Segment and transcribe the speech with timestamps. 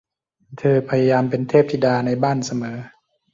[0.57, 2.77] เธอพยายามเป็นเทพธิดาในบ้านเสมอ